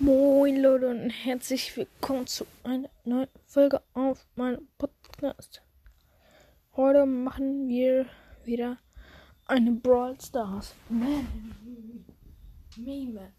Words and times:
Moin 0.00 0.60
Leute 0.60 0.88
und 0.88 1.08
herzlich 1.08 1.76
willkommen 1.76 2.26
zu 2.26 2.44
einer 2.64 2.90
neuen 3.04 3.28
Folge 3.46 3.80
auf 3.92 4.26
meinem 4.34 4.66
Podcast. 4.76 5.62
Heute 6.74 7.06
machen 7.06 7.68
wir 7.68 8.06
wieder 8.44 8.78
eine 9.46 9.70
Brawl 9.70 10.20
Stars 10.20 10.74
Meme. 12.76 13.32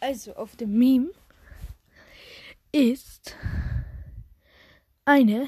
Also 0.00 0.34
auf 0.34 0.56
dem 0.56 0.78
Meme 0.78 1.10
ist 2.72 3.36
eine 5.04 5.46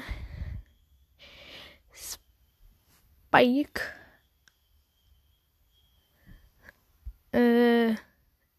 Spike 3.31 3.81
äh 7.31 7.95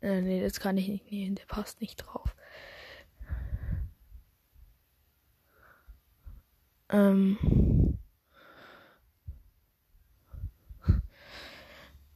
äh, 0.00 0.20
nee, 0.20 0.42
das 0.42 0.60
kann 0.60 0.76
ich 0.76 0.88
nicht 0.88 1.10
nehmen. 1.10 1.34
Der 1.34 1.46
passt 1.46 1.80
nicht 1.80 1.96
drauf. 1.96 2.34
Ähm. 6.88 7.98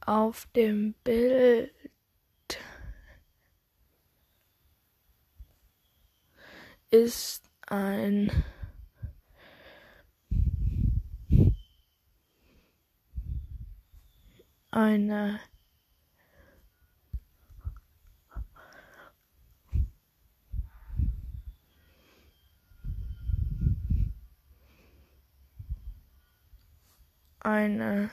Auf 0.05 0.47
dem 0.55 0.93
Bild 1.03 1.71
ist 6.89 7.49
ein 7.67 8.31
eine 14.71 15.39
eine 27.43 28.09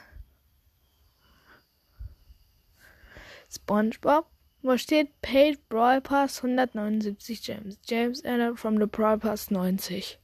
SpongeBob, 3.50 4.26
wo 4.62 4.76
steht 4.76 5.20
Paid 5.22 5.68
Brawl 5.68 6.00
Pass 6.00 6.38
179 6.38 7.46
James. 7.46 7.78
James 7.86 8.20
entered 8.20 8.58
from 8.58 8.78
the 8.78 8.86
Brawl 8.86 9.18
Pass 9.18 9.50
90. 9.50 10.18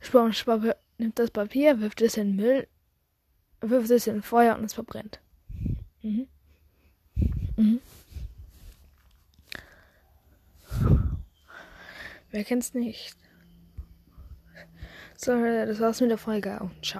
SpongeBob 0.00 0.76
nimmt 0.98 1.18
das 1.18 1.30
Papier, 1.30 1.80
wirft 1.80 2.00
es 2.02 2.16
in 2.16 2.36
Müll, 2.36 2.66
wirft 3.60 3.90
es 3.90 4.06
in 4.06 4.22
Feuer 4.22 4.56
und 4.56 4.64
es 4.64 4.74
verbrennt. 4.74 5.20
Mhm. 6.02 6.28
Mhm. 7.56 7.80
Wer 12.30 12.44
kennt's 12.44 12.72
nicht? 12.72 13.16
So, 15.16 15.32
das 15.32 15.78
war's 15.78 16.00
mit 16.00 16.10
der 16.10 16.18
Folge 16.18 16.58
und 16.60 16.84
ciao. 16.84 16.90